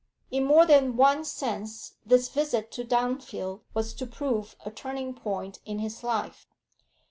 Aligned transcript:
In 0.31 0.45
more 0.45 0.65
than 0.65 0.97
one 0.97 1.23
sense 1.23 1.93
this 2.03 2.27
visit 2.27 2.71
to 2.71 2.83
Dunfield 2.83 3.61
was 3.75 3.93
to 3.93 4.07
prove 4.07 4.55
a 4.65 4.71
turning 4.71 5.13
point 5.13 5.59
in 5.63 5.77
his 5.77 6.03
life. 6.03 6.47